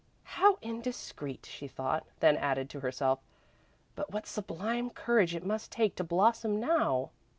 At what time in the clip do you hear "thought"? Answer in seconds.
1.67-2.07